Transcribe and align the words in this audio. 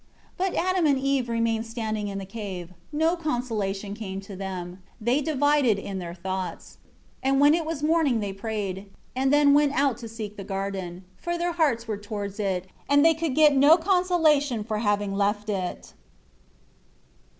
17 0.39 0.55
But 0.55 0.59
Adam 0.67 0.87
and 0.87 0.97
Eve 0.97 1.29
remained 1.29 1.67
standing 1.67 2.07
in 2.07 2.17
the 2.17 2.25
cave; 2.25 2.73
no 2.91 3.15
consolation 3.15 3.93
came 3.93 4.19
to 4.21 4.35
them; 4.35 4.81
they 4.99 5.21
divided 5.21 5.77
in 5.77 5.99
their 5.99 6.15
thoughts. 6.15 6.79
18 7.21 7.31
And 7.31 7.39
when 7.39 7.53
it 7.53 7.67
was 7.67 7.83
morning 7.83 8.19
they 8.19 8.33
prayed; 8.33 8.89
and 9.15 9.31
then 9.31 9.53
went 9.53 9.73
out 9.73 9.97
to 9.99 10.09
seek 10.09 10.37
the 10.37 10.43
garden. 10.43 11.05
For 11.17 11.37
their 11.37 11.51
hearts 11.53 11.87
were 11.87 11.97
towards 11.99 12.39
it, 12.39 12.65
and 12.89 13.05
they 13.05 13.13
could 13.13 13.35
get 13.35 13.55
no 13.55 13.77
consolation 13.77 14.63
for 14.63 14.79
having 14.79 15.13
left 15.13 15.49
it. 15.49 15.93